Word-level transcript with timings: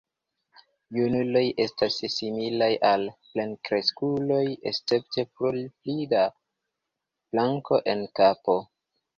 Junuloj 0.97 1.43
estas 1.65 1.97
similaj 2.13 2.69
al 2.91 3.05
plenkreskuloj 3.27 4.41
escepte 4.73 5.27
pro 5.37 5.53
pli 5.67 6.09
da 6.15 6.25
blanko 6.33 7.85
en 7.95 8.05
kapo. 8.23 8.59